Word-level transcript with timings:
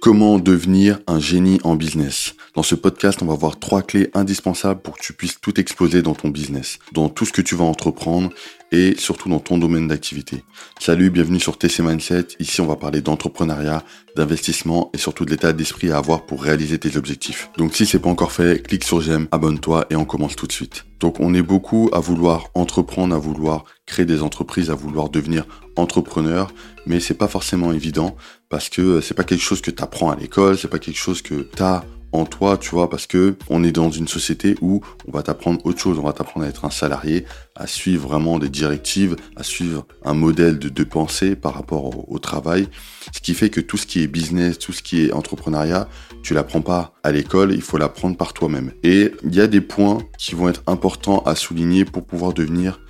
Comment 0.00 0.38
devenir 0.38 0.98
un 1.06 1.20
génie 1.20 1.60
en 1.62 1.76
business 1.76 2.34
Dans 2.54 2.62
ce 2.62 2.74
podcast, 2.74 3.20
on 3.20 3.26
va 3.26 3.34
voir 3.34 3.58
trois 3.58 3.82
clés 3.82 4.08
indispensables 4.14 4.80
pour 4.80 4.96
que 4.96 5.02
tu 5.02 5.12
puisses 5.12 5.38
tout 5.38 5.60
exploser 5.60 6.00
dans 6.00 6.14
ton 6.14 6.30
business, 6.30 6.78
dans 6.92 7.10
tout 7.10 7.26
ce 7.26 7.32
que 7.32 7.42
tu 7.42 7.54
vas 7.54 7.66
entreprendre 7.66 8.30
et 8.72 8.94
surtout 8.96 9.28
dans 9.28 9.40
ton 9.40 9.58
domaine 9.58 9.88
d'activité. 9.88 10.42
Salut, 10.78 11.10
bienvenue 11.10 11.38
sur 11.38 11.58
TC 11.58 11.82
Mindset. 11.82 12.28
Ici, 12.38 12.62
on 12.62 12.66
va 12.66 12.76
parler 12.76 13.02
d'entrepreneuriat, 13.02 13.84
d'investissement 14.16 14.90
et 14.94 14.98
surtout 14.98 15.26
de 15.26 15.32
l'état 15.32 15.52
d'esprit 15.52 15.90
à 15.90 15.98
avoir 15.98 16.24
pour 16.24 16.42
réaliser 16.42 16.78
tes 16.78 16.96
objectifs. 16.96 17.50
Donc 17.58 17.76
si 17.76 17.84
c'est 17.84 17.98
pas 17.98 18.08
encore 18.08 18.32
fait, 18.32 18.62
clique 18.62 18.84
sur 18.84 19.02
j'aime, 19.02 19.28
abonne-toi 19.32 19.84
et 19.90 19.96
on 19.96 20.06
commence 20.06 20.34
tout 20.34 20.46
de 20.46 20.52
suite. 20.52 20.86
Donc 21.00 21.18
on 21.18 21.32
est 21.34 21.42
beaucoup 21.42 21.88
à 21.92 21.98
vouloir 21.98 22.50
entreprendre, 22.54 23.14
à 23.14 23.18
vouloir 23.18 23.64
créer 23.86 24.04
des 24.04 24.22
entreprises, 24.22 24.70
à 24.70 24.74
vouloir 24.74 25.08
devenir 25.08 25.46
entrepreneur, 25.76 26.52
mais 26.86 27.00
c'est 27.00 27.14
pas 27.14 27.28
forcément 27.28 27.72
évident 27.72 28.16
parce 28.50 28.68
que 28.68 28.82
euh, 28.82 29.00
c'est 29.00 29.14
pas 29.14 29.24
quelque 29.24 29.42
chose 29.42 29.62
que 29.62 29.70
tu 29.70 29.82
apprends 29.82 30.10
à 30.10 30.16
l'école, 30.16 30.58
c'est 30.58 30.68
pas 30.68 30.78
quelque 30.78 30.98
chose 30.98 31.22
que 31.22 31.48
tu 31.56 31.62
as 31.62 31.84
en 32.12 32.24
toi, 32.24 32.56
tu 32.56 32.70
vois, 32.70 32.90
parce 32.90 33.06
que 33.06 33.36
on 33.48 33.62
est 33.64 33.72
dans 33.72 33.90
une 33.90 34.08
société 34.08 34.56
où 34.60 34.80
on 35.06 35.12
va 35.12 35.22
t'apprendre 35.22 35.64
autre 35.64 35.80
chose, 35.80 35.98
on 35.98 36.02
va 36.02 36.12
t'apprendre 36.12 36.46
à 36.46 36.48
être 36.48 36.64
un 36.64 36.70
salarié, 36.70 37.24
à 37.54 37.66
suivre 37.66 38.08
vraiment 38.08 38.38
des 38.38 38.48
directives, 38.48 39.16
à 39.36 39.42
suivre 39.42 39.86
un 40.04 40.14
modèle 40.14 40.58
de, 40.58 40.84
pensée 40.84 41.36
par 41.36 41.54
rapport 41.54 42.10
au, 42.10 42.18
travail, 42.18 42.68
ce 43.14 43.20
qui 43.20 43.34
fait 43.34 43.50
que 43.50 43.60
tout 43.60 43.76
ce 43.76 43.86
qui 43.86 44.02
est 44.02 44.06
business, 44.06 44.58
tout 44.58 44.72
ce 44.72 44.82
qui 44.82 45.04
est 45.04 45.12
entrepreneuriat, 45.12 45.88
tu 46.22 46.34
l'apprends 46.34 46.62
pas 46.62 46.94
à 47.02 47.12
l'école, 47.12 47.52
il 47.52 47.62
faut 47.62 47.78
l'apprendre 47.78 48.16
par 48.16 48.32
toi-même. 48.32 48.72
Et 48.82 49.12
il 49.24 49.34
y 49.34 49.40
a 49.40 49.46
des 49.46 49.60
points 49.60 49.98
qui 50.18 50.34
vont 50.34 50.48
être 50.48 50.62
importants 50.66 51.20
à 51.20 51.34
souligner 51.34 51.84
pour 51.84 52.04
pouvoir 52.04 52.32
devenir 52.32 52.80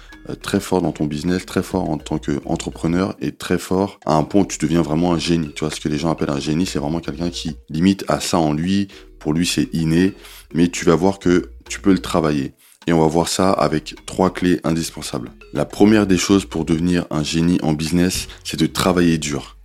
très 0.43 0.61
fort 0.61 0.83
dans 0.83 0.93
ton 0.93 1.07
business, 1.07 1.47
très 1.47 1.63
fort 1.63 1.89
en 1.89 1.99
tant 1.99 2.19
qu'entrepreneur 2.19 3.15
et 3.21 3.33
très 3.33 3.59
fort 3.59 3.99
à 4.05 4.15
un 4.15 4.23
point 4.23 4.43
où 4.43 4.47
tu 4.47 4.59
deviens 4.59 4.83
vraiment 4.83 5.13
un 5.13 5.19
génie. 5.19 5.53
Tu 5.55 5.65
vois, 5.65 5.71
ce 5.71 5.81
que 5.81 5.89
les 5.89 5.99
gens 5.99 6.11
appellent 6.11 6.31
un 6.31 6.41
génie, 6.41 6.67
c'est 6.67 6.79
vraiment 6.79 7.01
quelqu'un 7.01 7.31
qui 7.31 7.57
limite 7.69 8.05
à 8.09 8.21
ça 8.21 8.39
en 8.39 8.53
lui. 8.53 8.89
Pour 9.19 9.33
lui, 9.33 9.47
c'est 9.47 9.69
inné, 9.73 10.15
mais 10.55 10.69
tu 10.69 10.85
vas 10.85 10.95
voir 10.95 11.19
que 11.19 11.51
tu 11.69 11.81
peux 11.81 11.93
le 11.93 11.99
travailler. 11.99 12.55
Et 12.87 12.93
on 12.93 13.01
va 13.01 13.07
voir 13.07 13.29
ça 13.29 13.53
avec 13.53 13.95
trois 14.07 14.33
clés 14.33 14.61
indispensables. 14.65 15.31
La 15.53 15.65
première 15.65 16.07
des 16.07 16.17
choses 16.17 16.45
pour 16.47 16.65
devenir 16.65 17.07
un 17.11 17.23
génie 17.23 17.59
en 17.63 17.75
business, 17.75 18.27
c'est 18.43 18.59
de 18.59 18.67
travailler 18.67 19.19
dur. 19.19 19.59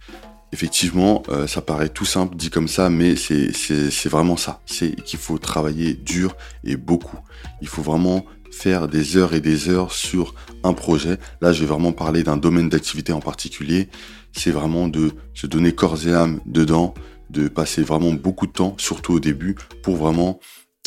Effectivement, 0.52 1.24
euh, 1.30 1.48
ça 1.48 1.62
paraît 1.62 1.90
tout 1.90 2.06
simple 2.06 2.36
dit 2.36 2.50
comme 2.50 2.68
ça, 2.68 2.90
mais 2.90 3.16
c'est 3.16 4.10
vraiment 4.10 4.38
ça. 4.38 4.62
C'est 4.66 4.96
qu'il 5.04 5.20
faut 5.20 5.38
travailler 5.38 5.94
dur 5.94 6.36
et 6.64 6.76
beaucoup. 6.76 7.18
Il 7.62 7.68
faut 7.68 7.82
vraiment 7.82 8.26
faire 8.56 8.88
des 8.88 9.18
heures 9.18 9.34
et 9.34 9.42
des 9.42 9.70
heures 9.70 9.92
sur 9.92 10.34
un 10.64 10.74
projet. 10.74 11.18
Là, 11.42 11.52
je 11.52 11.60
vais 11.60 11.66
vraiment 11.66 11.92
parler 11.92 12.24
d'un 12.24 12.38
domaine 12.38 12.70
d'activité 12.70 13.12
en 13.12 13.20
particulier. 13.20 13.90
C'est 14.32 14.52
vraiment 14.52 14.88
de 14.88 15.12
se 15.34 15.46
donner 15.46 15.74
corps 15.74 16.08
et 16.08 16.14
âme 16.14 16.40
dedans, 16.46 16.94
de 17.30 17.50
passer 17.50 17.84
vraiment 17.84 18.14
beaucoup 18.14 18.48
de 18.48 18.54
temps, 18.54 18.76
surtout 18.78 19.14
au 19.14 19.20
début, 19.20 19.56
pour 19.84 19.98
vraiment 19.98 20.40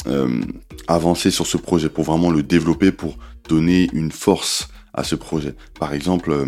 euh, 0.07 0.41
avancer 0.87 1.31
sur 1.31 1.47
ce 1.47 1.59
projet, 1.59 1.91
pour 1.91 2.05
vraiment 2.05 2.31
le 2.31 2.43
développer, 2.43 2.91
pour 2.91 3.19
donner 3.49 3.89
une 3.93 4.13
force 4.13 4.69
à 4.95 5.05
ce 5.05 5.15
projet. 5.15 5.55
Par 5.79 5.93
exemple, 5.93 6.31
euh, 6.33 6.47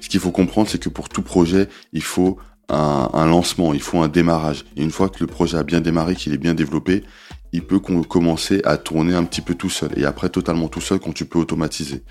ce 0.00 0.08
qu'il 0.08 0.20
faut 0.20 0.32
comprendre, 0.32 0.70
c'est 0.70 0.80
que 0.80 0.88
pour 0.88 1.10
tout 1.10 1.22
projet, 1.22 1.68
il 1.92 2.02
faut 2.02 2.38
un, 2.70 3.10
un, 3.12 3.26
lancement, 3.26 3.74
il 3.74 3.82
faut 3.82 4.00
un 4.00 4.08
démarrage. 4.08 4.64
Et 4.76 4.82
une 4.82 4.90
fois 4.90 5.10
que 5.10 5.20
le 5.20 5.26
projet 5.26 5.58
a 5.58 5.64
bien 5.64 5.82
démarré, 5.82 6.16
qu'il 6.16 6.32
est 6.32 6.38
bien 6.38 6.54
développé, 6.54 7.04
il 7.52 7.64
peut 7.64 7.78
commencer 7.78 8.62
à 8.64 8.76
tourner 8.78 9.14
un 9.14 9.24
petit 9.24 9.42
peu 9.42 9.54
tout 9.54 9.70
seul 9.70 9.90
et 9.96 10.04
après 10.04 10.30
totalement 10.30 10.68
tout 10.68 10.80
seul 10.80 10.98
quand 10.98 11.12
tu 11.12 11.26
peux 11.26 11.38
automatiser. 11.38 12.02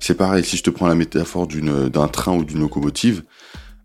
C'est 0.00 0.16
pareil, 0.16 0.44
si 0.44 0.56
je 0.56 0.62
te 0.62 0.70
prends 0.70 0.86
la 0.86 0.94
métaphore 0.94 1.46
d'un 1.46 2.08
train 2.08 2.34
ou 2.34 2.44
d'une 2.44 2.60
locomotive, 2.60 3.22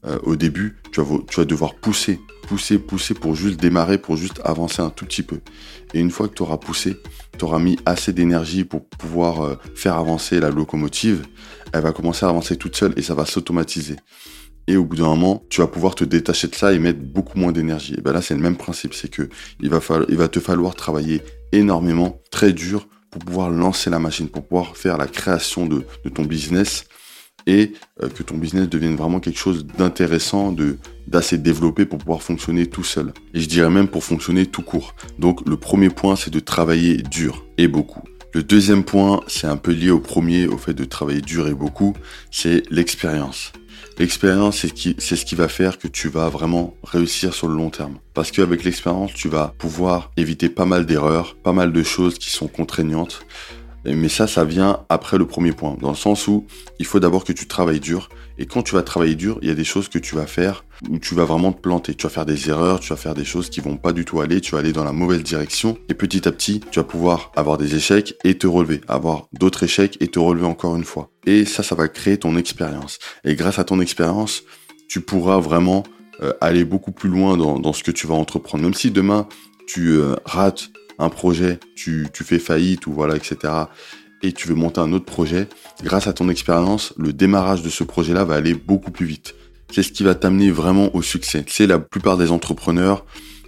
euh, 0.05 0.17
au 0.23 0.35
début, 0.35 0.77
tu 0.91 1.01
vas, 1.01 1.45
devoir 1.45 1.75
pousser, 1.75 2.19
pousser, 2.47 2.79
pousser 2.79 3.13
pour 3.13 3.35
juste 3.35 3.59
démarrer, 3.59 3.99
pour 3.99 4.17
juste 4.17 4.41
avancer 4.43 4.81
un 4.81 4.89
tout 4.89 5.05
petit 5.05 5.21
peu. 5.21 5.41
Et 5.93 5.99
une 5.99 6.09
fois 6.09 6.27
que 6.27 6.33
tu 6.33 6.41
auras 6.41 6.57
poussé, 6.57 6.97
tu 7.37 7.45
auras 7.45 7.59
mis 7.59 7.77
assez 7.85 8.13
d'énergie 8.13 8.63
pour 8.63 8.85
pouvoir 8.85 9.45
euh, 9.45 9.55
faire 9.75 9.97
avancer 9.97 10.39
la 10.39 10.49
locomotive, 10.49 11.23
elle 11.73 11.83
va 11.83 11.91
commencer 11.91 12.25
à 12.25 12.29
avancer 12.29 12.55
toute 12.55 12.75
seule 12.75 12.93
et 12.97 13.01
ça 13.01 13.13
va 13.13 13.25
s'automatiser 13.25 13.97
et 14.67 14.77
au 14.77 14.85
bout 14.85 14.95
d'un 14.95 15.07
moment, 15.07 15.43
tu 15.49 15.61
vas 15.61 15.67
pouvoir 15.67 15.95
te 15.95 16.03
détacher 16.03 16.47
de 16.47 16.55
ça 16.55 16.73
et 16.73 16.79
mettre 16.79 16.99
beaucoup 16.99 17.37
moins 17.37 17.51
d'énergie. 17.51 17.95
Et 17.97 18.01
ben 18.01 18.13
là, 18.13 18.21
c'est 18.21 18.35
le 18.35 18.41
même 18.41 18.57
principe, 18.57 18.93
c'est 18.93 19.09
que 19.09 19.29
il 19.59 19.69
va, 19.69 19.79
va 19.79 20.27
te 20.27 20.39
falloir 20.39 20.75
travailler 20.75 21.21
énormément, 21.51 22.21
très 22.31 22.53
dur, 22.53 22.87
pour 23.11 23.23
pouvoir 23.23 23.49
lancer 23.49 23.89
la 23.89 23.99
machine, 23.99 24.29
pour 24.29 24.43
pouvoir 24.43 24.77
faire 24.77 24.97
la 24.97 25.05
création 25.05 25.65
de, 25.65 25.85
ton 26.13 26.23
business 26.23 26.85
et 27.45 27.73
euh, 28.01 28.07
que 28.07 28.23
ton 28.23 28.37
business 28.37 28.69
devienne 28.69 28.95
vraiment 28.95 29.19
quelque 29.19 29.39
chose 29.39 29.65
d'intéressant, 29.65 30.55
d'assez 31.07 31.37
développé 31.37 31.85
pour 31.85 31.99
pouvoir 31.99 32.21
fonctionner 32.21 32.67
tout 32.67 32.83
seul. 32.83 33.13
Et 33.33 33.41
je 33.41 33.49
dirais 33.49 33.69
même 33.69 33.87
pour 33.87 34.03
fonctionner 34.03 34.45
tout 34.45 34.61
court. 34.61 34.95
Donc 35.19 35.47
le 35.47 35.57
premier 35.57 35.89
point, 35.89 36.15
c'est 36.15 36.31
de 36.31 36.39
travailler 36.39 36.97
dur 36.97 37.43
et 37.57 37.67
beaucoup. 37.67 38.01
Le 38.33 38.43
deuxième 38.43 38.85
point, 38.85 39.19
c'est 39.27 39.47
un 39.47 39.57
peu 39.57 39.73
lié 39.73 39.89
au 39.89 39.99
premier, 39.99 40.47
au 40.47 40.57
fait 40.57 40.73
de 40.73 40.85
travailler 40.85 41.19
dur 41.19 41.49
et 41.49 41.53
beaucoup, 41.53 41.93
c'est 42.31 42.63
l'expérience. 42.71 43.51
L'expérience, 43.97 44.65
c'est 44.65 45.15
ce 45.17 45.25
qui 45.25 45.35
va 45.35 45.49
faire 45.49 45.77
que 45.77 45.89
tu 45.89 46.07
vas 46.07 46.29
vraiment 46.29 46.73
réussir 46.81 47.33
sur 47.33 47.49
le 47.49 47.55
long 47.55 47.69
terme. 47.69 47.97
Parce 48.13 48.31
qu'avec 48.31 48.63
l'expérience, 48.63 49.13
tu 49.13 49.27
vas 49.27 49.53
pouvoir 49.57 50.11
éviter 50.15 50.47
pas 50.47 50.63
mal 50.63 50.85
d'erreurs, 50.85 51.35
pas 51.43 51.51
mal 51.51 51.73
de 51.73 51.83
choses 51.83 52.17
qui 52.17 52.29
sont 52.29 52.47
contraignantes. 52.47 53.25
Mais 53.83 54.07
ça, 54.07 54.27
ça 54.27 54.45
vient 54.45 54.85
après 54.87 55.17
le 55.17 55.27
premier 55.27 55.51
point, 55.51 55.75
dans 55.81 55.89
le 55.89 55.95
sens 55.95 56.29
où 56.29 56.47
il 56.79 56.85
faut 56.85 57.01
d'abord 57.01 57.25
que 57.25 57.33
tu 57.33 57.47
travailles 57.47 57.81
dur. 57.81 58.07
Et 58.37 58.45
quand 58.45 58.63
tu 58.63 58.75
vas 58.75 58.81
travailler 58.81 59.15
dur, 59.15 59.39
il 59.41 59.49
y 59.49 59.51
a 59.51 59.55
des 59.55 59.65
choses 59.65 59.89
que 59.89 59.99
tu 59.99 60.15
vas 60.15 60.25
faire 60.25 60.63
où 60.89 60.99
tu 60.99 61.15
vas 61.15 61.25
vraiment 61.25 61.51
te 61.51 61.61
planter. 61.61 61.93
Tu 61.93 62.03
vas 62.03 62.09
faire 62.09 62.25
des 62.25 62.49
erreurs, 62.49 62.79
tu 62.79 62.89
vas 62.89 62.95
faire 62.95 63.13
des 63.13 63.25
choses 63.25 63.49
qui 63.49 63.61
vont 63.61 63.77
pas 63.77 63.93
du 63.93 64.05
tout 64.05 64.21
aller, 64.21 64.41
tu 64.41 64.51
vas 64.51 64.59
aller 64.59 64.73
dans 64.73 64.83
la 64.83 64.91
mauvaise 64.91 65.23
direction. 65.23 65.77
Et 65.89 65.93
petit 65.93 66.27
à 66.27 66.31
petit, 66.31 66.61
tu 66.71 66.79
vas 66.79 66.83
pouvoir 66.83 67.31
avoir 67.35 67.57
des 67.57 67.75
échecs 67.75 68.15
et 68.23 68.37
te 68.37 68.47
relever, 68.47 68.81
avoir 68.87 69.27
d'autres 69.33 69.63
échecs 69.63 69.97
et 69.99 70.07
te 70.07 70.19
relever 70.19 70.45
encore 70.45 70.75
une 70.75 70.83
fois. 70.83 71.11
Et 71.25 71.45
ça, 71.45 71.63
ça 71.63 71.75
va 71.75 71.87
créer 71.87 72.17
ton 72.17 72.35
expérience. 72.37 72.99
Et 73.23 73.35
grâce 73.35 73.59
à 73.59 73.63
ton 73.63 73.79
expérience, 73.79 74.43
tu 74.87 75.01
pourras 75.01 75.39
vraiment 75.39 75.83
euh, 76.21 76.33
aller 76.41 76.65
beaucoup 76.65 76.91
plus 76.91 77.09
loin 77.09 77.37
dans, 77.37 77.73
ce 77.73 77.83
que 77.83 77.91
tu 77.91 78.07
vas 78.07 78.15
entreprendre. 78.15 78.63
Même 78.63 78.73
si 78.73 78.91
demain, 78.91 79.27
tu 79.67 79.91
euh, 79.91 80.15
rates 80.25 80.69
un 80.99 81.09
projet, 81.09 81.59
tu, 81.75 82.07
tu 82.13 82.23
fais 82.23 82.39
faillite 82.39 82.87
ou 82.87 82.93
voilà, 82.93 83.15
etc. 83.15 83.53
Et 84.21 84.33
tu 84.33 84.47
veux 84.47 84.55
monter 84.55 84.81
un 84.81 84.93
autre 84.93 85.05
projet, 85.05 85.47
grâce 85.83 86.05
à 86.05 86.13
ton 86.13 86.29
expérience, 86.29 86.93
le 86.97 87.11
démarrage 87.11 87.63
de 87.63 87.69
ce 87.69 87.83
projet-là 87.83 88.23
va 88.23 88.35
aller 88.35 88.53
beaucoup 88.53 88.91
plus 88.91 89.07
vite. 89.07 89.33
C'est 89.71 89.83
ce 89.83 89.91
qui 89.93 90.03
va 90.03 90.15
t'amener 90.15 90.51
vraiment 90.51 90.93
au 90.95 91.01
succès. 91.01 91.45
C'est 91.47 91.65
la 91.65 91.79
plupart 91.79 92.17
des 92.17 92.31
entrepreneurs 92.31 93.05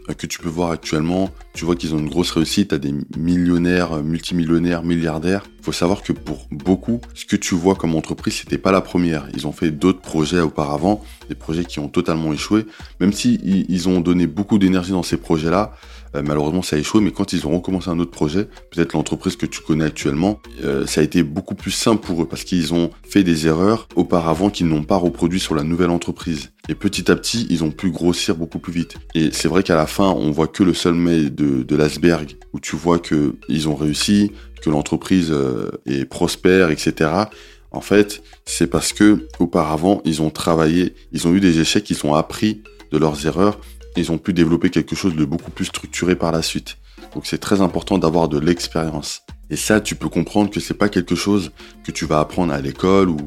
euh, 0.09 0.13
que 0.13 0.25
tu 0.25 0.39
peux 0.39 0.49
voir 0.49 0.71
actuellement, 0.71 1.29
tu 1.53 1.65
vois 1.65 1.75
qu'ils 1.75 1.93
ont 1.95 1.99
une 1.99 2.09
grosse 2.09 2.31
réussite, 2.31 2.71
à 2.71 2.77
des 2.77 2.93
millionnaires, 3.17 3.93
euh, 3.93 4.03
multimillionnaires, 4.03 4.83
milliardaires. 4.83 5.43
Faut 5.63 5.71
savoir 5.71 6.03
que 6.03 6.11
pour 6.11 6.45
beaucoup, 6.51 6.99
ce 7.13 7.23
que 7.23 7.37
tu 7.37 7.55
vois 7.55 7.75
comme 7.75 7.95
entreprise, 7.95 8.33
c'était 8.33 8.57
pas 8.57 8.73
la 8.73 8.81
première. 8.81 9.29
Ils 9.33 9.47
ont 9.47 9.53
fait 9.53 9.71
d'autres 9.71 10.01
projets 10.01 10.41
auparavant, 10.41 11.01
des 11.29 11.35
projets 11.35 11.63
qui 11.63 11.79
ont 11.79 11.87
totalement 11.87 12.33
échoué. 12.33 12.65
Même 12.99 13.13
si 13.13 13.39
ils 13.69 13.87
ont 13.87 14.01
donné 14.01 14.27
beaucoup 14.27 14.59
d'énergie 14.59 14.91
dans 14.91 15.03
ces 15.03 15.15
projets-là, 15.15 15.71
euh, 16.15 16.21
malheureusement, 16.21 16.61
ça 16.61 16.75
a 16.75 16.79
échoué, 16.79 16.99
mais 16.99 17.11
quand 17.11 17.31
ils 17.31 17.47
ont 17.47 17.51
recommencé 17.51 17.89
un 17.89 17.97
autre 17.99 18.11
projet, 18.11 18.49
peut-être 18.71 18.91
l'entreprise 18.91 19.35
que 19.35 19.45
tu 19.45 19.61
connais 19.61 19.85
actuellement, 19.85 20.39
euh, 20.63 20.85
ça 20.85 20.99
a 20.99 21.03
été 21.05 21.23
beaucoup 21.23 21.55
plus 21.55 21.71
simple 21.71 22.05
pour 22.05 22.21
eux 22.21 22.27
parce 22.27 22.43
qu'ils 22.43 22.73
ont 22.73 22.91
fait 23.03 23.23
des 23.23 23.47
erreurs 23.47 23.87
auparavant 23.95 24.49
qu'ils 24.49 24.67
n'ont 24.67 24.83
pas 24.83 24.97
reproduit 24.97 25.39
sur 25.39 25.55
la 25.55 25.63
nouvelle 25.63 25.91
entreprise. 25.91 26.51
Et 26.69 26.75
petit 26.75 27.11
à 27.11 27.15
petit, 27.15 27.47
ils 27.49 27.63
ont 27.63 27.71
pu 27.71 27.89
grossir 27.89 28.35
beaucoup 28.35 28.59
plus 28.59 28.73
vite. 28.73 28.95
Et 29.15 29.31
c'est 29.31 29.47
vrai 29.47 29.63
qu'à 29.63 29.75
la 29.75 29.87
fin, 29.87 30.09
on 30.09 30.31
voit 30.31 30.47
que 30.47 30.63
le 30.63 30.73
sommet 30.73 31.29
de, 31.29 31.63
de 31.63 31.75
l'asberg, 31.75 32.35
où 32.53 32.59
tu 32.59 32.75
vois 32.75 32.99
que 32.99 33.35
ils 33.49 33.67
ont 33.67 33.75
réussi, 33.75 34.31
l'entreprise 34.69 35.31
euh, 35.31 35.71
est 35.85 36.05
prospère, 36.05 36.71
etc. 36.71 37.11
En 37.71 37.81
fait, 37.81 38.21
c'est 38.45 38.67
parce 38.67 38.93
que 38.93 39.27
auparavant, 39.39 40.01
ils 40.05 40.21
ont 40.21 40.29
travaillé, 40.29 40.93
ils 41.11 41.27
ont 41.27 41.33
eu 41.33 41.39
des 41.39 41.59
échecs, 41.59 41.89
ils 41.89 42.05
ont 42.05 42.13
appris 42.13 42.61
de 42.91 42.97
leurs 42.97 43.25
erreurs 43.25 43.59
ils 44.01 44.11
ont 44.11 44.17
pu 44.17 44.33
développer 44.33 44.69
quelque 44.69 44.95
chose 44.95 45.15
de 45.15 45.25
beaucoup 45.25 45.51
plus 45.51 45.65
structuré 45.65 46.15
par 46.15 46.31
la 46.31 46.41
suite. 46.41 46.77
Donc 47.13 47.25
c'est 47.25 47.37
très 47.37 47.61
important 47.61 47.97
d'avoir 47.97 48.27
de 48.27 48.39
l'expérience. 48.39 49.21
Et 49.49 49.55
ça, 49.55 49.81
tu 49.81 49.95
peux 49.95 50.09
comprendre 50.09 50.49
que 50.49 50.59
c'est 50.59 50.73
pas 50.73 50.89
quelque 50.89 51.15
chose 51.15 51.51
que 51.83 51.91
tu 51.91 52.05
vas 52.05 52.19
apprendre 52.19 52.53
à 52.53 52.61
l'école 52.61 53.09
ou, 53.09 53.19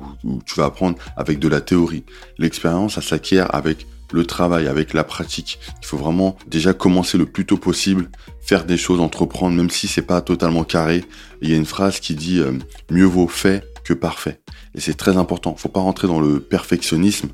tu 0.44 0.56
vas 0.56 0.64
apprendre 0.64 0.98
avec 1.16 1.38
de 1.38 1.46
la 1.46 1.60
théorie. 1.60 2.04
L'expérience, 2.38 2.94
ça 2.94 3.02
s'acquiert 3.02 3.54
avec 3.54 3.86
le 4.12 4.24
travail, 4.24 4.68
avec 4.68 4.92
la 4.92 5.04
pratique. 5.04 5.58
Il 5.82 5.86
faut 5.86 5.96
vraiment 5.96 6.36
déjà 6.46 6.72
commencer 6.72 7.18
le 7.18 7.26
plus 7.26 7.46
tôt 7.46 7.56
possible, 7.56 8.08
faire 8.40 8.64
des 8.64 8.76
choses, 8.76 9.00
entreprendre, 9.00 9.56
même 9.56 9.70
si 9.70 9.88
c'est 9.88 10.02
pas 10.02 10.20
totalement 10.20 10.64
carré. 10.64 11.04
Il 11.42 11.50
y 11.50 11.54
a 11.54 11.56
une 11.56 11.66
phrase 11.66 12.00
qui 12.00 12.14
dit 12.14 12.40
euh, 12.40 12.52
mieux 12.90 13.04
vaut 13.04 13.28
fait 13.28 13.64
que 13.84 13.94
parfait. 13.94 14.40
Et 14.74 14.80
c'est 14.80 14.94
très 14.94 15.16
important. 15.16 15.54
Faut 15.56 15.68
pas 15.68 15.80
rentrer 15.80 16.08
dans 16.08 16.20
le 16.20 16.40
perfectionnisme. 16.40 17.28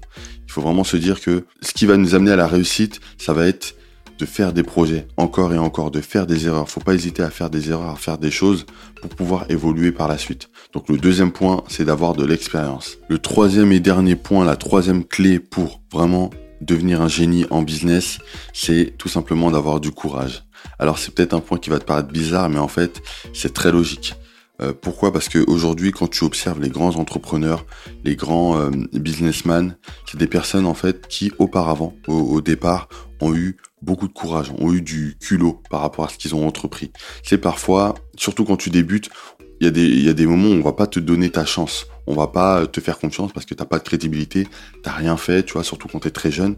Il 0.46 0.52
faut 0.52 0.60
vraiment 0.60 0.84
se 0.84 0.96
dire 0.96 1.20
que 1.20 1.44
ce 1.60 1.72
qui 1.72 1.86
va 1.86 1.96
nous 1.96 2.14
amener 2.14 2.30
à 2.30 2.36
la 2.36 2.46
réussite, 2.46 3.00
ça 3.18 3.32
va 3.32 3.46
être 3.46 3.74
de 4.18 4.26
faire 4.26 4.52
des 4.52 4.62
projets 4.62 5.08
encore 5.16 5.52
et 5.52 5.58
encore, 5.58 5.90
de 5.90 6.00
faire 6.00 6.26
des 6.26 6.46
erreurs. 6.46 6.68
Faut 6.68 6.80
pas 6.80 6.94
hésiter 6.94 7.22
à 7.22 7.30
faire 7.30 7.50
des 7.50 7.70
erreurs, 7.70 7.90
à 7.90 7.96
faire 7.96 8.18
des 8.18 8.30
choses 8.30 8.66
pour 9.00 9.10
pouvoir 9.10 9.46
évoluer 9.48 9.90
par 9.90 10.06
la 10.06 10.18
suite. 10.18 10.48
Donc 10.72 10.88
le 10.88 10.98
deuxième 10.98 11.32
point, 11.32 11.64
c'est 11.68 11.84
d'avoir 11.84 12.14
de 12.14 12.24
l'expérience. 12.24 12.98
Le 13.08 13.18
troisième 13.18 13.72
et 13.72 13.80
dernier 13.80 14.14
point, 14.14 14.44
la 14.44 14.56
troisième 14.56 15.04
clé 15.04 15.40
pour 15.40 15.80
vraiment 15.90 16.30
devenir 16.62 17.00
un 17.00 17.08
génie 17.08 17.46
en 17.50 17.62
business, 17.62 18.18
c'est 18.52 18.94
tout 18.98 19.08
simplement 19.08 19.50
d'avoir 19.50 19.80
du 19.80 19.90
courage. 19.90 20.44
Alors 20.78 20.98
c'est 20.98 21.14
peut-être 21.14 21.34
un 21.34 21.40
point 21.40 21.58
qui 21.58 21.70
va 21.70 21.78
te 21.78 21.84
paraître 21.84 22.08
bizarre, 22.08 22.48
mais 22.48 22.58
en 22.58 22.68
fait 22.68 23.02
c'est 23.32 23.52
très 23.52 23.72
logique. 23.72 24.14
Euh, 24.60 24.72
pourquoi? 24.78 25.12
Parce 25.12 25.28
qu'aujourd'hui, 25.28 25.92
quand 25.92 26.08
tu 26.08 26.24
observes 26.24 26.60
les 26.60 26.68
grands 26.68 26.96
entrepreneurs, 26.96 27.64
les 28.04 28.16
grands 28.16 28.58
euh, 28.58 28.70
businessmen, 28.92 29.76
c'est 30.06 30.18
des 30.18 30.26
personnes 30.26 30.66
en 30.66 30.74
fait 30.74 31.08
qui 31.08 31.32
auparavant, 31.38 31.94
au, 32.06 32.40
départ, 32.40 32.88
ont 33.20 33.34
eu 33.34 33.56
beaucoup 33.80 34.06
de 34.06 34.12
courage, 34.12 34.52
ont 34.58 34.72
eu 34.72 34.82
du 34.82 35.16
culot 35.20 35.60
par 35.70 35.80
rapport 35.80 36.04
à 36.04 36.08
ce 36.08 36.18
qu'ils 36.18 36.34
ont 36.34 36.46
entrepris. 36.46 36.92
C'est 37.24 37.38
parfois, 37.38 37.94
surtout 38.16 38.44
quand 38.44 38.56
tu 38.56 38.70
débutes, 38.70 39.10
il 39.62 39.66
y, 39.66 39.68
a 39.68 39.70
des, 40.12 40.22
il 40.22 40.26
moments 40.26 40.48
où 40.48 40.54
on 40.54 40.60
va 40.60 40.72
pas 40.72 40.88
te 40.88 40.98
donner 40.98 41.30
ta 41.30 41.44
chance 41.44 41.86
on 42.06 42.14
va 42.14 42.26
pas 42.26 42.66
te 42.66 42.80
faire 42.80 42.98
confiance 42.98 43.32
parce 43.32 43.46
que 43.46 43.54
t'as 43.54 43.64
pas 43.64 43.78
de 43.78 43.84
crédibilité, 43.84 44.46
t'as 44.82 44.92
rien 44.92 45.16
fait, 45.16 45.44
tu 45.44 45.52
vois, 45.52 45.64
surtout 45.64 45.88
quand 45.88 46.00
tu 46.00 46.08
es 46.08 46.10
très 46.10 46.30
jeune. 46.30 46.56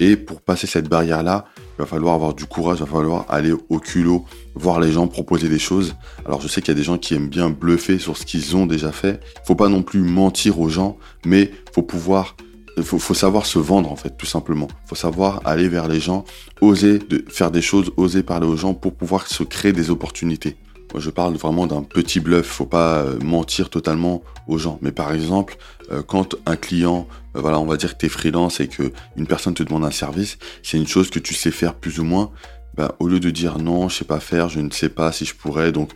Et 0.00 0.16
pour 0.16 0.40
passer 0.40 0.66
cette 0.66 0.88
barrière-là, 0.88 1.44
il 1.58 1.82
va 1.82 1.86
falloir 1.86 2.14
avoir 2.14 2.34
du 2.34 2.46
courage, 2.46 2.78
il 2.78 2.86
va 2.86 2.90
falloir 2.90 3.26
aller 3.28 3.52
au 3.68 3.78
culot, 3.78 4.24
voir 4.54 4.80
les 4.80 4.92
gens, 4.92 5.06
proposer 5.06 5.48
des 5.48 5.58
choses. 5.58 5.94
Alors 6.24 6.40
je 6.40 6.48
sais 6.48 6.62
qu'il 6.62 6.72
y 6.72 6.76
a 6.76 6.78
des 6.78 6.84
gens 6.84 6.98
qui 6.98 7.14
aiment 7.14 7.28
bien 7.28 7.50
bluffer 7.50 7.98
sur 7.98 8.16
ce 8.16 8.24
qu'ils 8.24 8.56
ont 8.56 8.66
déjà 8.66 8.92
fait. 8.92 9.20
Faut 9.44 9.54
pas 9.54 9.68
non 9.68 9.82
plus 9.82 10.00
mentir 10.00 10.58
aux 10.60 10.68
gens, 10.68 10.96
mais 11.24 11.50
faut 11.72 11.82
pouvoir 11.82 12.36
faut, 12.82 13.14
savoir 13.14 13.46
se 13.46 13.58
vendre 13.58 13.90
en 13.90 13.96
fait, 13.96 14.16
tout 14.18 14.26
simplement. 14.26 14.68
Faut 14.86 14.94
savoir 14.94 15.40
aller 15.44 15.68
vers 15.68 15.88
les 15.88 16.00
gens, 16.00 16.24
oser 16.60 16.98
faire 17.28 17.50
des 17.50 17.62
choses, 17.62 17.92
oser 17.96 18.22
parler 18.22 18.46
aux 18.46 18.56
gens 18.56 18.74
pour 18.74 18.94
pouvoir 18.94 19.26
se 19.26 19.42
créer 19.42 19.72
des 19.72 19.90
opportunités. 19.90 20.56
Moi, 20.92 21.00
je 21.00 21.10
parle 21.10 21.34
vraiment 21.34 21.66
d'un 21.66 21.82
petit 21.82 22.20
bluff. 22.20 22.46
Faut 22.46 22.66
pas 22.66 22.98
euh, 22.98 23.18
mentir 23.20 23.70
totalement 23.70 24.22
aux 24.46 24.58
gens. 24.58 24.78
Mais 24.82 24.92
par 24.92 25.12
exemple, 25.12 25.56
euh, 25.90 26.02
quand 26.02 26.36
un 26.46 26.56
client, 26.56 27.08
euh, 27.36 27.40
voilà, 27.40 27.58
on 27.58 27.66
va 27.66 27.76
dire 27.76 27.94
que 27.94 27.98
tu 27.98 28.06
es 28.06 28.08
freelance 28.08 28.60
et 28.60 28.68
que 28.68 28.92
une 29.16 29.26
personne 29.26 29.54
te 29.54 29.62
demande 29.62 29.84
un 29.84 29.90
service, 29.90 30.38
c'est 30.62 30.76
une 30.76 30.86
chose 30.86 31.10
que 31.10 31.18
tu 31.18 31.34
sais 31.34 31.50
faire 31.50 31.74
plus 31.74 31.98
ou 31.98 32.04
moins. 32.04 32.30
Bah, 32.76 32.94
au 33.00 33.08
lieu 33.08 33.20
de 33.20 33.30
dire 33.30 33.58
non, 33.58 33.88
je 33.88 33.96
sais 33.96 34.04
pas 34.04 34.20
faire, 34.20 34.48
je 34.48 34.60
ne 34.60 34.70
sais 34.70 34.90
pas 34.90 35.10
si 35.10 35.24
je 35.24 35.34
pourrais, 35.34 35.72
donc 35.72 35.92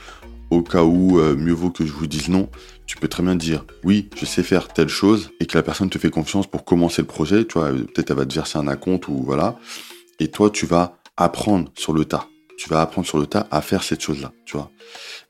au 0.51 0.63
cas 0.63 0.83
où 0.83 1.21
mieux 1.37 1.53
vaut 1.53 1.71
que 1.71 1.85
je 1.85 1.93
vous 1.93 2.07
dise 2.07 2.31
non, 2.31 2.49
tu 2.87 2.97
peux 2.97 3.07
très 3.07 3.23
bien 3.23 3.37
dire 3.37 3.67
oui, 3.85 4.09
je 4.17 4.25
sais 4.25 4.43
faire 4.43 4.69
telle 4.69 4.89
chose 4.89 5.31
et 5.41 5.47
que 5.47 5.59
la 5.59 5.63
personne 5.63 5.91
te 5.91 5.99
fait 5.99 6.09
confiance 6.09 6.47
pour 6.47 6.65
commencer 6.65 7.03
le 7.03 7.07
projet. 7.07 7.45
Tu 7.45 7.59
vois, 7.59 7.69
peut-être 7.69 8.11
elle 8.11 8.17
va 8.17 8.25
te 8.25 8.35
verser 8.35 8.59
un 8.59 8.67
acompte 8.67 9.09
ou 9.09 9.23
voilà. 9.23 9.59
Et 10.21 10.29
toi, 10.29 10.49
tu 10.49 10.65
vas 10.65 10.97
apprendre 11.19 11.71
sur 11.77 11.93
le 11.93 12.07
tas 12.07 12.30
tu 12.61 12.69
vas 12.69 12.83
apprendre 12.83 13.07
sur 13.07 13.17
le 13.17 13.27
tas 13.27 13.47
à 13.51 13.63
faire 13.63 13.83
cette 13.83 14.03
chose-là, 14.03 14.33
tu 14.45 14.55
vois. 14.55 14.71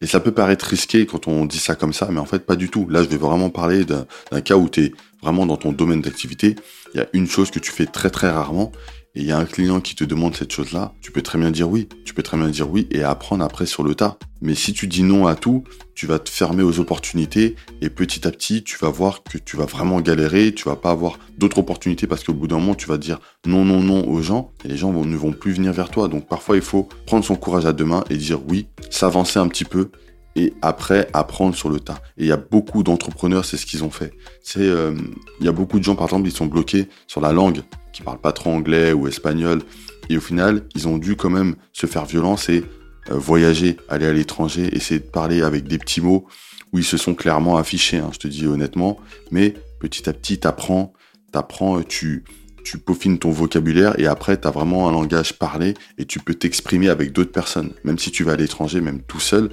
Et 0.00 0.06
ça 0.06 0.18
peut 0.18 0.32
paraître 0.32 0.66
risqué 0.66 1.06
quand 1.06 1.28
on 1.28 1.46
dit 1.46 1.60
ça 1.60 1.76
comme 1.76 1.92
ça, 1.92 2.08
mais 2.10 2.18
en 2.18 2.24
fait 2.24 2.44
pas 2.44 2.56
du 2.56 2.68
tout. 2.68 2.88
Là, 2.88 3.04
je 3.04 3.08
vais 3.08 3.18
vraiment 3.18 3.50
parler 3.50 3.84
d'un 3.84 4.40
cas 4.40 4.56
où 4.56 4.68
tu 4.68 4.86
es 4.86 4.92
vraiment 5.22 5.46
dans 5.46 5.56
ton 5.56 5.70
domaine 5.70 6.00
d'activité. 6.00 6.56
Il 6.92 6.98
y 6.98 7.00
a 7.00 7.06
une 7.12 7.28
chose 7.28 7.52
que 7.52 7.60
tu 7.60 7.70
fais 7.70 7.86
très 7.86 8.10
très 8.10 8.28
rarement 8.28 8.72
et 9.14 9.20
il 9.22 9.26
y 9.26 9.32
a 9.32 9.38
un 9.38 9.44
client 9.44 9.80
qui 9.80 9.96
te 9.96 10.04
demande 10.04 10.36
cette 10.36 10.52
chose-là, 10.52 10.92
tu 11.00 11.10
peux 11.10 11.22
très 11.22 11.38
bien 11.38 11.50
dire 11.50 11.68
oui. 11.68 11.88
Tu 12.04 12.14
peux 12.14 12.22
très 12.22 12.36
bien 12.36 12.48
dire 12.48 12.70
oui 12.70 12.86
et 12.92 13.02
apprendre 13.02 13.44
après 13.44 13.66
sur 13.66 13.82
le 13.82 13.96
tas. 13.96 14.18
Mais 14.40 14.54
si 14.54 14.72
tu 14.72 14.86
dis 14.86 15.02
non 15.02 15.26
à 15.26 15.34
tout, 15.34 15.64
tu 15.94 16.06
vas 16.06 16.20
te 16.20 16.30
fermer 16.30 16.62
aux 16.62 16.78
opportunités 16.78 17.56
et 17.82 17.90
petit 17.90 18.26
à 18.26 18.30
petit, 18.30 18.62
tu 18.62 18.78
vas 18.78 18.88
voir 18.88 19.24
que 19.24 19.36
tu 19.36 19.56
vas 19.56 19.66
vraiment 19.66 20.00
galérer, 20.00 20.54
tu 20.54 20.64
vas 20.64 20.76
pas 20.76 20.90
avoir 20.90 21.18
d'autres 21.38 21.58
opportunités 21.58 22.06
parce 22.06 22.22
qu'au 22.22 22.34
bout 22.34 22.46
d'un 22.46 22.58
moment, 22.58 22.76
tu 22.76 22.86
vas 22.86 22.98
dire 22.98 23.18
non, 23.46 23.64
non, 23.64 23.80
non 23.80 24.08
aux 24.08 24.22
gens 24.22 24.52
et 24.64 24.68
les 24.68 24.76
gens 24.76 24.92
ne 24.92 25.16
vont 25.16 25.32
plus 25.32 25.52
venir 25.52 25.72
vers 25.72 25.90
toi. 25.90 26.06
Donc 26.06 26.28
parfois, 26.28 26.54
il 26.54 26.62
faut 26.62 26.88
prendre 27.06 27.24
son 27.24 27.34
courage 27.34 27.66
à 27.66 27.72
deux 27.72 27.84
mains 27.84 28.04
et 28.10 28.16
dire 28.16 28.40
oui, 28.48 28.68
s'avancer 28.90 29.40
un 29.40 29.48
petit 29.48 29.64
peu 29.64 29.90
et 30.36 30.54
après 30.62 31.08
apprendre 31.12 31.54
sur 31.54 31.68
le 31.68 31.80
tas. 31.80 32.00
Et 32.16 32.22
il 32.22 32.26
y 32.26 32.32
a 32.32 32.36
beaucoup 32.36 32.82
d'entrepreneurs, 32.82 33.44
c'est 33.44 33.56
ce 33.56 33.66
qu'ils 33.66 33.82
ont 33.82 33.90
fait. 33.90 34.12
Euh, 34.56 34.94
il 35.40 35.46
y 35.46 35.48
a 35.48 35.52
beaucoup 35.52 35.78
de 35.78 35.84
gens, 35.84 35.96
par 35.96 36.06
exemple, 36.06 36.28
ils 36.28 36.34
sont 36.34 36.46
bloqués 36.46 36.88
sur 37.06 37.20
la 37.20 37.32
langue, 37.32 37.62
qui 38.00 38.04
parlent 38.04 38.20
pas 38.20 38.32
trop 38.32 38.50
anglais 38.50 38.92
ou 38.92 39.06
espagnol, 39.06 39.62
et 40.08 40.16
au 40.16 40.20
final, 40.20 40.62
ils 40.74 40.88
ont 40.88 40.98
dû 40.98 41.16
quand 41.16 41.30
même 41.30 41.54
se 41.72 41.86
faire 41.86 42.06
violence 42.06 42.48
et 42.48 42.64
euh, 43.10 43.14
voyager, 43.14 43.76
aller 43.88 44.06
à 44.06 44.12
l'étranger, 44.12 44.74
essayer 44.74 45.00
de 45.00 45.06
parler 45.06 45.42
avec 45.42 45.68
des 45.68 45.78
petits 45.78 46.00
mots 46.00 46.26
où 46.72 46.78
ils 46.78 46.84
se 46.84 46.96
sont 46.96 47.14
clairement 47.14 47.58
affichés, 47.58 47.98
hein, 47.98 48.10
je 48.12 48.18
te 48.18 48.28
dis 48.28 48.46
honnêtement. 48.46 48.98
Mais 49.30 49.54
petit 49.80 50.08
à 50.08 50.12
petit, 50.12 50.38
t'apprends, 50.38 50.92
t'apprends, 51.32 51.82
tu 51.82 52.24
tu 52.62 52.76
peaufines 52.76 53.18
ton 53.18 53.30
vocabulaire 53.30 53.98
et 53.98 54.06
après 54.06 54.38
tu 54.38 54.46
as 54.46 54.50
vraiment 54.50 54.86
un 54.86 54.92
langage 54.92 55.38
parlé 55.38 55.74
et 55.96 56.04
tu 56.04 56.18
peux 56.18 56.34
t'exprimer 56.34 56.88
avec 56.90 57.12
d'autres 57.12 57.32
personnes. 57.32 57.72
Même 57.84 57.98
si 57.98 58.10
tu 58.10 58.22
vas 58.22 58.32
à 58.32 58.36
l'étranger, 58.36 58.80
même 58.80 59.00
tout 59.00 59.18
seul, 59.18 59.50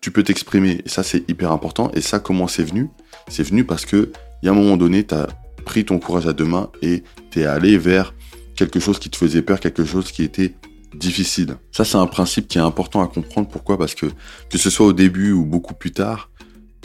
tu 0.00 0.10
peux 0.10 0.22
t'exprimer. 0.22 0.80
Et 0.84 0.88
ça, 0.88 1.02
c'est 1.02 1.28
hyper 1.28 1.52
important. 1.52 1.90
Et 1.92 2.00
ça, 2.00 2.20
comment 2.20 2.48
c'est 2.48 2.62
venu? 2.62 2.88
C'est 3.28 3.42
venu 3.42 3.64
parce 3.64 3.84
que, 3.84 4.10
il 4.42 4.46
y 4.46 4.48
a 4.48 4.52
un 4.52 4.54
moment 4.54 4.76
donné, 4.76 5.04
tu 5.04 5.14
pris 5.68 5.84
ton 5.84 5.98
courage 5.98 6.26
à 6.26 6.32
deux 6.32 6.46
mains 6.46 6.70
et 6.80 7.02
tu 7.30 7.40
es 7.40 7.44
allé 7.44 7.76
vers 7.76 8.14
quelque 8.56 8.80
chose 8.80 8.98
qui 8.98 9.10
te 9.10 9.18
faisait 9.18 9.42
peur, 9.42 9.60
quelque 9.60 9.84
chose 9.84 10.10
qui 10.10 10.22
était 10.22 10.54
difficile. 10.94 11.56
Ça, 11.72 11.84
c'est 11.84 11.98
un 11.98 12.06
principe 12.06 12.48
qui 12.48 12.56
est 12.56 12.62
important 12.62 13.02
à 13.02 13.06
comprendre. 13.06 13.48
Pourquoi? 13.48 13.76
Parce 13.76 13.94
que, 13.94 14.06
que 14.48 14.56
ce 14.56 14.70
soit 14.70 14.86
au 14.86 14.94
début 14.94 15.32
ou 15.32 15.44
beaucoup 15.44 15.74
plus 15.74 15.92
tard, 15.92 16.30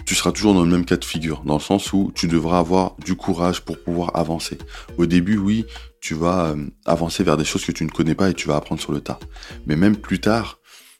tu 0.05 0.15
seras 0.15 0.33
toujours 0.33 0.53
dans 0.53 0.65
le 0.65 0.69
même 0.69 0.83
cas 0.83 0.97
de 0.97 1.05
figure, 1.05 1.43
dans 1.45 1.53
le 1.53 1.61
sens 1.61 1.93
où 1.93 2.11
tu 2.13 2.27
devras 2.27 2.59
avoir 2.59 2.97
du 3.05 3.15
courage 3.15 3.61
pour 3.61 3.81
pouvoir 3.81 4.11
avancer. 4.15 4.57
Au 4.97 5.05
début, 5.05 5.37
oui, 5.37 5.65
tu 6.01 6.13
vas 6.13 6.47
euh, 6.47 6.67
avancer 6.85 7.23
vers 7.23 7.37
des 7.37 7.45
choses 7.45 7.63
que 7.63 7.71
tu 7.71 7.85
ne 7.85 7.89
connais 7.89 8.15
pas 8.15 8.29
et 8.29 8.33
tu 8.33 8.49
vas 8.49 8.57
apprendre 8.57 8.81
sur 8.81 8.91
le 8.91 8.99
tas. 8.99 9.17
Mais 9.65 9.77
même 9.77 9.95
plus 9.95 10.19
tard, 10.19 10.59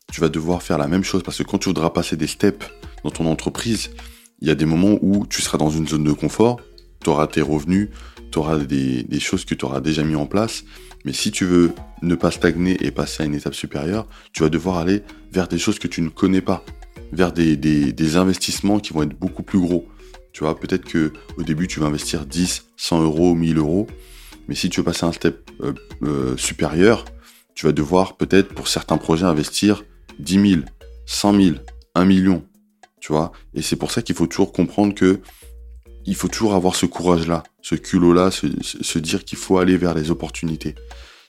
tu 0.10 0.22
vas 0.22 0.30
devoir 0.30 0.64
faire 0.64 0.78
la 0.78 0.88
même 0.88 1.04
chose 1.04 1.22
parce 1.22 1.38
que 1.38 1.44
quand 1.44 1.58
tu 1.58 1.68
voudras 1.68 1.90
passer 1.90 2.16
des 2.16 2.28
steps 2.28 2.66
dans 3.04 3.12
ton 3.12 3.26
entreprise, 3.26 3.90
il 4.40 4.48
y 4.48 4.52
a 4.52 4.56
des 4.56 4.66
moments 4.66 4.98
où 5.02 5.26
tu 5.26 5.42
seras 5.42 5.58
dans 5.58 5.70
une 5.70 5.86
zone 5.86 6.06
de 6.06 6.14
confort, 6.14 6.62
tu 7.04 7.10
auras 7.10 7.28
tes 7.28 7.42
revenus, 7.42 7.90
tu 8.32 8.40
auras 8.40 8.58
des, 8.58 9.20
choses 9.20 9.46
que 9.46 9.56
tu 9.56 9.66
auras 9.66 9.82
déjà 9.82 10.04
mis 10.04 10.16
en 10.16 10.26
place. 10.26 10.64
Mais 11.06 11.14
si 11.14 11.32
tu 11.32 11.46
veux 11.46 11.72
ne 12.02 12.16
pas 12.16 12.32
stagner 12.32 12.84
et 12.84 12.92
passer 12.92 13.24
à 13.24 13.26
une 13.26 13.36
étape 13.36 13.54
supérieure, 13.54 14.08
tu 14.32 14.42
vas 14.42 14.50
devoir 14.50 14.78
aller 14.78 15.04
vers 15.32 15.48
des 15.48 15.60
choses 15.60 15.78
que 15.78 15.88
tu 15.88 16.02
ne 16.02 16.10
connais 16.10 16.42
pas, 16.42 16.64
vers 17.12 17.32
des, 17.34 18.16
investissements 18.16 18.80
qui 18.80 18.94
vont 18.94 19.04
être 19.04 19.18
beaucoup 19.18 19.44
plus 19.44 19.60
gros. 19.60 19.88
Tu 20.32 20.44
vois, 20.44 20.60
peut-être 20.60 20.86
que 20.86 21.14
au 21.38 21.44
début 21.44 21.68
tu 21.68 21.80
vas 21.80 21.88
investir 21.88 22.26
10, 22.26 22.66
100 22.76 23.04
euros, 23.04 23.36
1000 23.36 23.58
euros, 23.58 23.88
mais 24.48 24.56
si 24.56 24.70
tu 24.70 24.80
veux 24.80 24.84
passer 24.84 25.06
un 25.06 25.12
step 25.12 25.52
euh, 25.62 25.74
euh, 26.04 26.38
supérieur, 26.38 27.06
tu 27.54 27.68
vas 27.68 27.72
devoir 27.72 28.18
peut-être 28.18 28.54
pour 28.56 28.68
certains 28.68 28.98
projets 28.98 29.26
investir 29.26 29.84
10 30.20 30.50
000, 30.52 30.62
100 31.06 31.42
000, 31.42 31.56
1 31.96 32.06
million, 32.06 32.44
tu 33.00 33.12
vois? 33.12 33.32
Et 33.54 33.62
c'est 33.62 33.76
pour 33.76 33.92
ça 33.92 34.02
qu'il 34.02 34.16
faut 34.16 34.26
toujours 34.26 34.52
comprendre 34.52 34.96
que 34.96 35.20
il 36.06 36.16
faut 36.16 36.28
toujours 36.28 36.54
avoir 36.54 36.76
ce 36.76 36.86
courage-là, 36.86 37.44
ce 37.62 37.76
culot-là, 37.76 38.32
se, 38.32 39.00
dire 39.00 39.24
qu'il 39.24 39.38
faut 39.38 39.58
aller 39.58 39.78
vers 39.78 39.94
les 39.94 40.12
opportunités. 40.12 40.76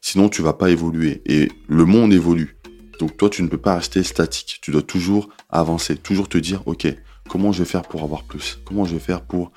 Sinon, 0.00 0.29
tu 0.29 0.43
vas 0.43 0.53
pas 0.53 0.71
évoluer. 0.71 1.23
Et 1.26 1.50
le 1.69 1.85
monde 1.85 2.12
évolue. 2.12 2.56
Donc 2.99 3.17
toi, 3.17 3.31
tu 3.31 3.43
ne 3.43 3.49
peux 3.49 3.58
pas 3.58 3.77
rester 3.77 4.03
statique. 4.03 4.58
Tu 4.63 4.70
dois 4.70 4.82
toujours 4.82 5.29
avancer, 5.51 5.96
toujours 5.96 6.29
te 6.29 6.39
dire, 6.39 6.63
OK, 6.67 6.87
comment 7.29 7.53
je 7.53 7.60
vais 7.60 7.69
faire 7.69 7.82
pour 7.82 8.03
avoir 8.03 8.25
plus? 8.25 8.58
Comment 8.65 8.84
je 8.84 8.94
vais 8.94 9.01
faire 9.01 9.22
pour 9.22 9.53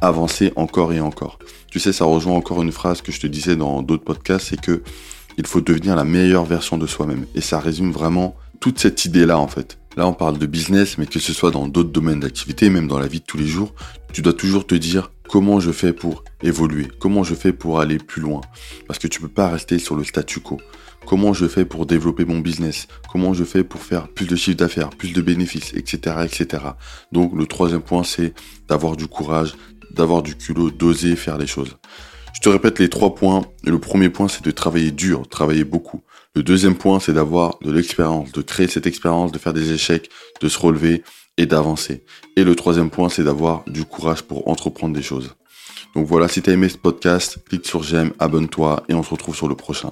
avancer 0.00 0.52
encore 0.56 0.92
et 0.92 1.00
encore? 1.00 1.38
Tu 1.70 1.78
sais, 1.78 1.92
ça 1.92 2.04
rejoint 2.04 2.34
encore 2.34 2.62
une 2.62 2.72
phrase 2.72 3.02
que 3.02 3.12
je 3.12 3.20
te 3.20 3.26
disais 3.26 3.56
dans 3.56 3.82
d'autres 3.82 4.04
podcasts, 4.04 4.48
c'est 4.50 4.60
que 4.60 4.82
il 5.36 5.46
faut 5.46 5.60
devenir 5.60 5.96
la 5.96 6.04
meilleure 6.04 6.44
version 6.44 6.76
de 6.76 6.86
soi-même. 6.86 7.26
Et 7.34 7.40
ça 7.40 7.60
résume 7.60 7.92
vraiment 7.92 8.36
toute 8.58 8.78
cette 8.78 9.04
idée-là, 9.04 9.38
en 9.38 9.48
fait. 9.48 9.78
Là, 9.96 10.06
on 10.06 10.12
parle 10.12 10.38
de 10.38 10.46
business, 10.46 10.98
mais 10.98 11.06
que 11.06 11.18
ce 11.18 11.32
soit 11.32 11.50
dans 11.50 11.66
d'autres 11.66 11.90
domaines 11.90 12.20
d'activité, 12.20 12.70
même 12.70 12.86
dans 12.86 12.98
la 12.98 13.08
vie 13.08 13.20
de 13.20 13.24
tous 13.24 13.38
les 13.38 13.46
jours, 13.46 13.74
tu 14.12 14.22
dois 14.22 14.32
toujours 14.32 14.66
te 14.66 14.74
dire 14.74 15.12
comment 15.28 15.60
je 15.60 15.70
fais 15.70 15.92
pour 15.92 16.24
évoluer, 16.42 16.88
comment 16.98 17.22
je 17.22 17.34
fais 17.34 17.52
pour 17.52 17.80
aller 17.80 17.98
plus 17.98 18.20
loin. 18.20 18.40
Parce 18.86 18.98
que 18.98 19.06
tu 19.06 19.20
peux 19.20 19.28
pas 19.28 19.48
rester 19.48 19.78
sur 19.78 19.96
le 19.96 20.04
statu 20.04 20.40
quo. 20.40 20.58
Comment 21.06 21.32
je 21.32 21.46
fais 21.46 21.64
pour 21.64 21.86
développer 21.86 22.24
mon 22.24 22.38
business? 22.38 22.86
Comment 23.10 23.32
je 23.32 23.44
fais 23.44 23.64
pour 23.64 23.80
faire 23.80 24.08
plus 24.08 24.26
de 24.26 24.36
chiffre 24.36 24.58
d'affaires, 24.58 24.90
plus 24.90 25.12
de 25.12 25.22
bénéfices, 25.22 25.72
etc., 25.74 26.16
etc. 26.24 26.64
Donc, 27.10 27.32
le 27.34 27.46
troisième 27.46 27.80
point, 27.80 28.04
c'est 28.04 28.34
d'avoir 28.68 28.96
du 28.96 29.06
courage, 29.06 29.54
d'avoir 29.92 30.22
du 30.22 30.36
culot, 30.36 30.70
d'oser 30.70 31.16
faire 31.16 31.38
les 31.38 31.46
choses. 31.46 31.76
Je 32.34 32.40
te 32.40 32.48
répète 32.48 32.78
les 32.78 32.88
trois 32.88 33.14
points. 33.14 33.42
Le 33.64 33.78
premier 33.78 34.08
point, 34.08 34.28
c'est 34.28 34.44
de 34.44 34.50
travailler 34.50 34.90
dur, 34.90 35.26
travailler 35.28 35.64
beaucoup. 35.64 36.02
Le 36.34 36.42
deuxième 36.42 36.76
point, 36.76 37.00
c'est 37.00 37.12
d'avoir 37.12 37.58
de 37.60 37.72
l'expérience, 37.72 38.30
de 38.32 38.42
créer 38.42 38.68
cette 38.68 38.86
expérience, 38.86 39.32
de 39.32 39.38
faire 39.38 39.52
des 39.52 39.72
échecs, 39.72 40.10
de 40.40 40.48
se 40.48 40.58
relever 40.58 41.02
et 41.40 41.46
d'avancer. 41.46 42.04
Et 42.36 42.44
le 42.44 42.54
troisième 42.54 42.90
point, 42.90 43.08
c'est 43.08 43.24
d'avoir 43.24 43.64
du 43.66 43.86
courage 43.86 44.22
pour 44.22 44.46
entreprendre 44.46 44.94
des 44.94 45.02
choses. 45.02 45.34
Donc 45.94 46.06
voilà, 46.06 46.28
si 46.28 46.42
tu 46.42 46.50
as 46.50 46.52
aimé 46.52 46.68
ce 46.68 46.76
podcast, 46.76 47.38
clique 47.48 47.66
sur 47.66 47.82
j'aime, 47.82 48.12
abonne-toi 48.18 48.84
et 48.90 48.94
on 48.94 49.02
se 49.02 49.10
retrouve 49.10 49.34
sur 49.34 49.48
le 49.48 49.54
prochain. 49.54 49.90